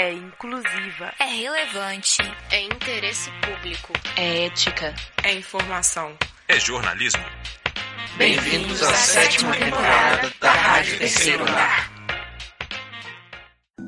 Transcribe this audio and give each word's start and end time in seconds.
É 0.00 0.12
inclusiva. 0.12 1.12
É 1.18 1.24
relevante. 1.24 2.18
É 2.52 2.62
interesse 2.62 3.28
público. 3.40 3.92
É 4.16 4.46
ética. 4.46 4.94
É 5.24 5.34
informação. 5.34 6.16
É 6.46 6.56
jornalismo. 6.60 7.24
Bem-vindos 8.16 8.80
à 8.80 8.94
sétima 8.94 9.56
temporada 9.56 10.32
da 10.40 10.52
Rádio 10.52 10.98
Terceiro 11.00 11.44
Lar. 11.44 11.90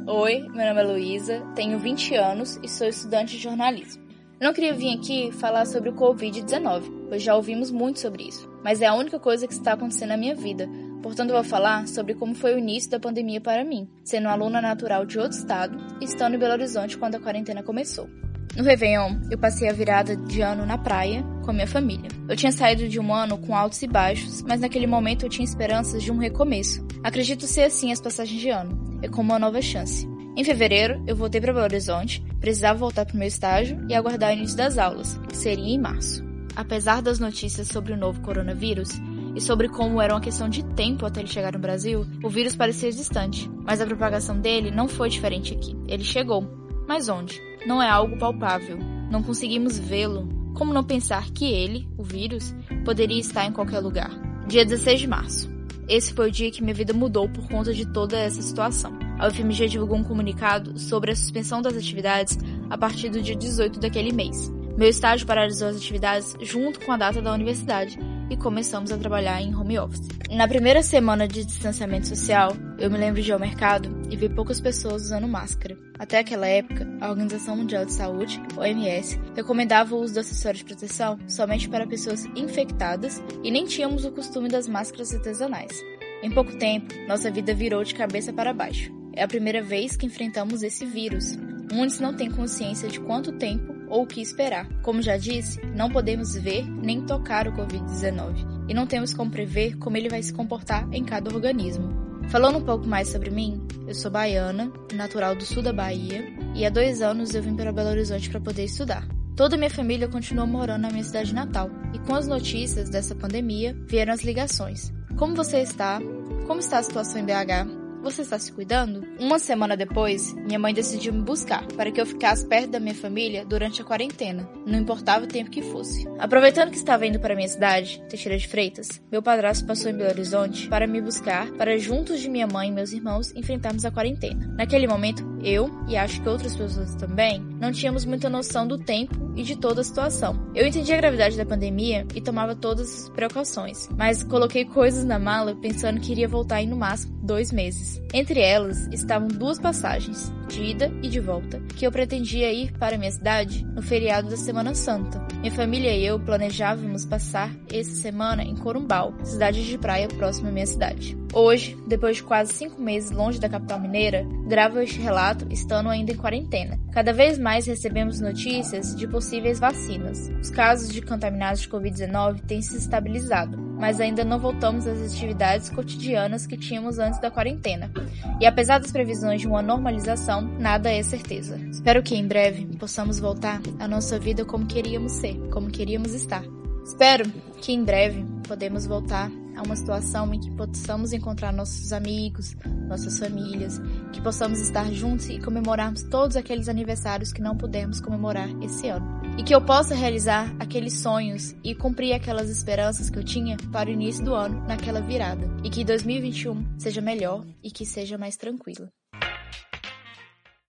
Oi, 0.08 0.40
meu 0.48 0.66
nome 0.66 0.80
é 0.80 0.82
Luísa, 0.82 1.46
tenho 1.54 1.78
20 1.78 2.16
anos 2.16 2.58
e 2.60 2.68
sou 2.68 2.88
estudante 2.88 3.36
de 3.36 3.42
jornalismo. 3.44 4.02
Eu 4.40 4.46
não 4.46 4.52
queria 4.52 4.74
vir 4.74 4.98
aqui 4.98 5.30
falar 5.30 5.64
sobre 5.64 5.90
o 5.90 5.94
Covid-19, 5.94 7.06
pois 7.08 7.22
já 7.22 7.36
ouvimos 7.36 7.70
muito 7.70 8.00
sobre 8.00 8.24
isso, 8.24 8.50
mas 8.64 8.82
é 8.82 8.86
a 8.88 8.94
única 8.94 9.20
coisa 9.20 9.46
que 9.46 9.54
está 9.54 9.74
acontecendo 9.74 10.08
na 10.08 10.16
minha 10.16 10.34
vida, 10.34 10.68
Portanto, 11.02 11.32
vou 11.32 11.42
falar 11.42 11.88
sobre 11.88 12.14
como 12.14 12.34
foi 12.34 12.54
o 12.54 12.58
início 12.58 12.90
da 12.90 13.00
pandemia 13.00 13.40
para 13.40 13.64
mim, 13.64 13.88
sendo 14.04 14.28
aluna 14.28 14.60
natural 14.60 15.06
de 15.06 15.18
outro 15.18 15.38
estado 15.38 15.78
e 16.00 16.04
estando 16.04 16.34
em 16.34 16.38
Belo 16.38 16.52
Horizonte 16.52 16.98
quando 16.98 17.14
a 17.14 17.20
quarentena 17.20 17.62
começou. 17.62 18.08
No 18.56 18.64
Réveillon, 18.64 19.20
eu 19.30 19.38
passei 19.38 19.68
a 19.68 19.72
virada 19.72 20.16
de 20.16 20.40
ano 20.40 20.66
na 20.66 20.76
praia 20.76 21.24
com 21.44 21.50
a 21.50 21.54
minha 21.54 21.68
família. 21.68 22.10
Eu 22.28 22.36
tinha 22.36 22.50
saído 22.50 22.88
de 22.88 22.98
um 22.98 23.14
ano 23.14 23.38
com 23.38 23.56
altos 23.56 23.80
e 23.80 23.86
baixos, 23.86 24.42
mas 24.42 24.60
naquele 24.60 24.88
momento 24.88 25.24
eu 25.24 25.30
tinha 25.30 25.44
esperanças 25.44 26.02
de 26.02 26.10
um 26.10 26.18
recomeço. 26.18 26.84
Acredito 27.02 27.46
ser 27.46 27.62
assim 27.62 27.92
as 27.92 28.00
passagens 28.00 28.40
de 28.40 28.50
ano, 28.50 28.98
é 29.02 29.08
como 29.08 29.30
uma 29.30 29.38
nova 29.38 29.62
chance. 29.62 30.06
Em 30.36 30.44
fevereiro, 30.44 31.02
eu 31.06 31.14
voltei 31.14 31.40
para 31.40 31.52
Belo 31.52 31.64
Horizonte, 31.64 32.22
precisava 32.40 32.78
voltar 32.78 33.04
para 33.04 33.14
o 33.14 33.18
meu 33.18 33.28
estágio 33.28 33.84
e 33.88 33.94
aguardar 33.94 34.30
o 34.30 34.36
início 34.36 34.56
das 34.56 34.78
aulas, 34.78 35.18
que 35.28 35.36
seria 35.36 35.74
em 35.74 35.78
março. 35.78 36.24
Apesar 36.56 37.00
das 37.00 37.18
notícias 37.18 37.68
sobre 37.68 37.92
o 37.92 37.96
novo 37.96 38.20
coronavírus, 38.20 38.90
e 39.34 39.40
sobre 39.40 39.68
como 39.68 40.00
era 40.00 40.14
uma 40.14 40.20
questão 40.20 40.48
de 40.48 40.64
tempo 40.64 41.06
até 41.06 41.20
ele 41.20 41.28
chegar 41.28 41.52
no 41.52 41.58
Brasil, 41.58 42.06
o 42.22 42.28
vírus 42.28 42.56
parecia 42.56 42.90
distante. 42.90 43.50
Mas 43.64 43.80
a 43.80 43.86
propagação 43.86 44.38
dele 44.40 44.70
não 44.70 44.88
foi 44.88 45.08
diferente 45.08 45.54
aqui. 45.54 45.76
Ele 45.86 46.04
chegou. 46.04 46.48
Mas 46.88 47.08
onde? 47.08 47.40
Não 47.66 47.82
é 47.82 47.88
algo 47.88 48.18
palpável. 48.18 48.78
Não 49.10 49.22
conseguimos 49.22 49.78
vê-lo. 49.78 50.28
Como 50.54 50.74
não 50.74 50.82
pensar 50.82 51.30
que 51.30 51.44
ele, 51.44 51.88
o 51.96 52.02
vírus, 52.02 52.54
poderia 52.84 53.20
estar 53.20 53.44
em 53.44 53.52
qualquer 53.52 53.80
lugar? 53.80 54.10
Dia 54.46 54.64
16 54.64 55.00
de 55.00 55.06
março. 55.06 55.50
Esse 55.88 56.12
foi 56.12 56.28
o 56.28 56.32
dia 56.32 56.50
que 56.50 56.62
minha 56.62 56.74
vida 56.74 56.92
mudou 56.92 57.28
por 57.28 57.48
conta 57.48 57.72
de 57.72 57.84
toda 57.84 58.16
essa 58.16 58.40
situação. 58.42 58.96
A 59.18 59.26
UFMG 59.28 59.68
divulgou 59.68 59.98
um 59.98 60.04
comunicado 60.04 60.78
sobre 60.78 61.10
a 61.10 61.16
suspensão 61.16 61.60
das 61.60 61.76
atividades 61.76 62.38
a 62.68 62.78
partir 62.78 63.10
do 63.10 63.20
dia 63.20 63.34
18 63.34 63.80
daquele 63.80 64.12
mês. 64.12 64.52
Meu 64.80 64.88
estágio 64.88 65.26
paralisou 65.26 65.68
as 65.68 65.76
atividades 65.76 66.34
junto 66.40 66.80
com 66.80 66.90
a 66.90 66.96
data 66.96 67.20
da 67.20 67.34
universidade 67.34 67.98
e 68.30 68.36
começamos 68.38 68.90
a 68.90 68.96
trabalhar 68.96 69.38
em 69.42 69.54
home 69.54 69.78
office. 69.78 70.08
Na 70.30 70.48
primeira 70.48 70.82
semana 70.82 71.28
de 71.28 71.44
distanciamento 71.44 72.08
social, 72.08 72.56
eu 72.78 72.90
me 72.90 72.96
lembro 72.96 73.20
de 73.20 73.28
ir 73.28 73.34
ao 73.34 73.38
mercado 73.38 73.90
e 74.08 74.16
ver 74.16 74.30
poucas 74.30 74.58
pessoas 74.58 75.02
usando 75.02 75.28
máscara. 75.28 75.76
Até 75.98 76.20
aquela 76.20 76.46
época, 76.46 76.88
a 76.98 77.10
Organização 77.10 77.58
Mundial 77.58 77.84
de 77.84 77.92
Saúde, 77.92 78.40
OMS, 78.56 79.20
recomendava 79.36 79.94
o 79.94 80.00
uso 80.00 80.14
do 80.14 80.20
acessório 80.20 80.56
de 80.56 80.64
proteção 80.64 81.18
somente 81.28 81.68
para 81.68 81.86
pessoas 81.86 82.24
infectadas 82.34 83.22
e 83.44 83.50
nem 83.50 83.66
tínhamos 83.66 84.06
o 84.06 84.12
costume 84.12 84.48
das 84.48 84.66
máscaras 84.66 85.12
artesanais. 85.12 85.78
Em 86.22 86.30
pouco 86.30 86.56
tempo, 86.56 86.94
nossa 87.06 87.30
vida 87.30 87.52
virou 87.52 87.84
de 87.84 87.94
cabeça 87.94 88.32
para 88.32 88.54
baixo. 88.54 88.90
É 89.12 89.24
a 89.24 89.28
primeira 89.28 89.60
vez 89.60 89.94
que 89.94 90.06
enfrentamos 90.06 90.62
esse 90.62 90.86
vírus. 90.86 91.36
Muitos 91.70 92.00
não 92.00 92.16
têm 92.16 92.30
consciência 92.30 92.88
de 92.88 92.98
quanto 92.98 93.32
tempo 93.32 93.79
ou 93.90 94.04
o 94.04 94.06
que 94.06 94.22
esperar. 94.22 94.66
Como 94.82 95.02
já 95.02 95.16
disse, 95.16 95.60
não 95.74 95.90
podemos 95.90 96.34
ver 96.34 96.64
nem 96.64 97.02
tocar 97.02 97.46
o 97.46 97.52
Covid-19 97.52 98.60
e 98.68 98.72
não 98.74 98.86
temos 98.86 99.12
como 99.12 99.30
prever 99.30 99.76
como 99.76 99.96
ele 99.96 100.08
vai 100.08 100.22
se 100.22 100.32
comportar 100.32 100.88
em 100.92 101.04
cada 101.04 101.34
organismo. 101.34 102.08
Falando 102.28 102.58
um 102.58 102.64
pouco 102.64 102.86
mais 102.86 103.08
sobre 103.08 103.28
mim, 103.28 103.60
eu 103.88 103.94
sou 103.94 104.10
baiana, 104.10 104.72
natural 104.94 105.34
do 105.34 105.44
sul 105.44 105.62
da 105.62 105.72
Bahia, 105.72 106.24
e 106.54 106.64
há 106.64 106.70
dois 106.70 107.02
anos 107.02 107.34
eu 107.34 107.42
vim 107.42 107.56
para 107.56 107.72
Belo 107.72 107.90
Horizonte 107.90 108.30
para 108.30 108.40
poder 108.40 108.64
estudar. 108.64 109.04
Toda 109.34 109.56
minha 109.56 109.70
família 109.70 110.06
continuou 110.06 110.46
morando 110.46 110.82
na 110.82 110.90
minha 110.90 111.02
cidade 111.02 111.34
natal, 111.34 111.68
e 111.92 111.98
com 111.98 112.14
as 112.14 112.28
notícias 112.28 112.88
dessa 112.88 113.16
pandemia 113.16 113.76
vieram 113.88 114.12
as 114.12 114.22
ligações. 114.22 114.92
Como 115.16 115.34
você 115.34 115.58
está? 115.58 115.98
Como 116.46 116.60
está 116.60 116.78
a 116.78 116.82
situação 116.84 117.20
em 117.20 117.24
BH? 117.24 117.79
Você 118.02 118.22
está 118.22 118.38
se 118.38 118.50
cuidando? 118.50 119.06
Uma 119.18 119.38
semana 119.38 119.76
depois, 119.76 120.32
minha 120.34 120.58
mãe 120.58 120.72
decidiu 120.72 121.12
me 121.12 121.20
buscar 121.20 121.66
para 121.68 121.90
que 121.90 122.00
eu 122.00 122.06
ficasse 122.06 122.46
perto 122.46 122.70
da 122.70 122.80
minha 122.80 122.94
família 122.94 123.44
durante 123.44 123.82
a 123.82 123.84
quarentena, 123.84 124.48
não 124.66 124.78
importava 124.78 125.26
o 125.26 125.28
tempo 125.28 125.50
que 125.50 125.60
fosse. 125.60 126.08
Aproveitando 126.18 126.70
que 126.70 126.76
estava 126.76 127.06
indo 127.06 127.20
para 127.20 127.36
minha 127.36 127.48
cidade, 127.48 128.02
Teixeira 128.08 128.38
de 128.38 128.48
Freitas, 128.48 129.02
meu 129.12 129.22
padrasto 129.22 129.66
passou 129.66 129.90
em 129.90 129.96
Belo 129.96 130.10
Horizonte 130.10 130.66
para 130.68 130.86
me 130.86 131.00
buscar 131.00 131.50
para 131.52 131.78
juntos 131.78 132.20
de 132.20 132.28
minha 132.28 132.46
mãe 132.46 132.68
e 132.68 132.72
meus 132.72 132.92
irmãos 132.92 133.32
enfrentarmos 133.36 133.84
a 133.84 133.90
quarentena. 133.90 134.50
Naquele 134.56 134.86
momento, 134.86 135.22
eu, 135.42 135.70
e 135.86 135.96
acho 135.96 136.22
que 136.22 136.28
outras 136.28 136.56
pessoas 136.56 136.94
também, 136.94 137.40
não 137.60 137.70
tínhamos 137.70 138.06
muita 138.06 138.30
noção 138.30 138.66
do 138.66 138.78
tempo 138.78 139.32
e 139.36 139.42
de 139.42 139.56
toda 139.56 139.82
a 139.82 139.84
situação. 139.84 140.50
Eu 140.54 140.66
entendi 140.66 140.92
a 140.92 140.96
gravidade 140.96 141.36
da 141.36 141.44
pandemia 141.44 142.06
e 142.14 142.20
tomava 142.20 142.56
todas 142.56 143.04
as 143.04 143.08
precauções, 143.10 143.88
mas 143.96 144.22
coloquei 144.22 144.64
coisas 144.64 145.04
na 145.04 145.18
mala 145.18 145.54
pensando 145.56 146.00
que 146.00 146.12
iria 146.12 146.28
voltar 146.28 146.62
em 146.62 146.66
no 146.66 146.76
máximo 146.76 147.19
dois 147.30 147.52
meses. 147.52 148.02
Entre 148.12 148.40
elas 148.40 148.88
estavam 148.90 149.28
duas 149.28 149.56
passagens, 149.56 150.32
de 150.48 150.64
ida 150.64 150.92
e 151.00 151.08
de 151.08 151.20
volta, 151.20 151.62
que 151.76 151.86
eu 151.86 151.92
pretendia 151.92 152.52
ir 152.52 152.72
para 152.72 152.98
minha 152.98 153.12
cidade 153.12 153.64
no 153.66 153.80
feriado 153.80 154.28
da 154.28 154.36
Semana 154.36 154.74
Santa. 154.74 155.24
Minha 155.38 155.52
família 155.52 155.94
e 155.96 156.04
eu 156.04 156.18
planejávamos 156.18 157.06
passar 157.06 157.54
essa 157.72 157.94
semana 157.94 158.42
em 158.42 158.56
Corumbau, 158.56 159.14
cidade 159.22 159.64
de 159.64 159.78
praia 159.78 160.08
próxima 160.08 160.48
à 160.48 160.52
minha 160.52 160.66
cidade. 160.66 161.16
Hoje, 161.32 161.78
depois 161.86 162.16
de 162.16 162.24
quase 162.24 162.52
cinco 162.52 162.82
meses 162.82 163.12
longe 163.12 163.38
da 163.38 163.48
capital 163.48 163.78
mineira, 163.78 164.26
gravo 164.48 164.80
este 164.80 165.00
relato 165.00 165.46
estando 165.50 165.88
ainda 165.88 166.10
em 166.10 166.16
quarentena. 166.16 166.80
Cada 166.90 167.12
vez 167.12 167.38
mais 167.38 167.64
recebemos 167.64 168.20
notícias 168.20 168.96
de 168.96 169.06
possíveis 169.06 169.60
vacinas. 169.60 170.28
Os 170.40 170.50
casos 170.50 170.92
de 170.92 171.00
contaminados 171.00 171.60
de 171.60 171.68
Covid-19 171.68 172.40
têm 172.40 172.60
se 172.60 172.76
estabilizado, 172.76 173.69
mas 173.80 173.98
ainda 173.98 174.22
não 174.22 174.38
voltamos 174.38 174.86
às 174.86 175.00
atividades 175.00 175.70
cotidianas 175.70 176.46
que 176.46 176.56
tínhamos 176.56 176.98
antes 176.98 177.18
da 177.18 177.30
quarentena. 177.30 177.90
E 178.38 178.46
apesar 178.46 178.78
das 178.78 178.92
previsões 178.92 179.40
de 179.40 179.48
uma 179.48 179.62
normalização, 179.62 180.42
nada 180.42 180.92
é 180.92 181.02
certeza. 181.02 181.58
Espero 181.70 182.02
que 182.02 182.14
em 182.14 182.26
breve 182.26 182.66
possamos 182.78 183.18
voltar 183.18 183.60
à 183.78 183.88
nossa 183.88 184.18
vida 184.18 184.44
como 184.44 184.66
queríamos 184.66 185.12
ser, 185.12 185.34
como 185.50 185.70
queríamos 185.70 186.12
estar. 186.12 186.44
Espero 186.84 187.30
que 187.60 187.72
em 187.72 187.82
breve 187.82 188.24
podemos 188.46 188.86
voltar 188.86 189.30
a 189.56 189.62
uma 189.62 189.76
situação 189.76 190.32
em 190.32 190.40
que 190.40 190.50
possamos 190.50 191.12
encontrar 191.12 191.52
nossos 191.52 191.92
amigos, 191.92 192.56
nossas 192.88 193.18
famílias, 193.18 193.80
que 194.12 194.20
possamos 194.20 194.60
estar 194.60 194.90
juntos 194.92 195.28
e 195.28 195.40
comemorarmos 195.40 196.02
todos 196.04 196.36
aqueles 196.36 196.68
aniversários 196.68 197.32
que 197.32 197.42
não 197.42 197.56
pudemos 197.56 198.00
comemorar 198.00 198.48
esse 198.62 198.88
ano. 198.88 199.20
E 199.38 199.42
que 199.42 199.54
eu 199.54 199.60
possa 199.60 199.94
realizar 199.94 200.54
aqueles 200.58 200.94
sonhos 200.94 201.54
e 201.64 201.74
cumprir 201.74 202.12
aquelas 202.12 202.50
esperanças 202.50 203.08
que 203.08 203.18
eu 203.18 203.24
tinha 203.24 203.56
para 203.72 203.88
o 203.88 203.92
início 203.92 204.24
do 204.24 204.34
ano, 204.34 204.60
naquela 204.66 205.00
virada. 205.00 205.48
E 205.64 205.70
que 205.70 205.84
2021 205.84 206.78
seja 206.78 207.00
melhor 207.00 207.44
e 207.62 207.70
que 207.70 207.86
seja 207.86 208.18
mais 208.18 208.36
tranquila. 208.36 208.90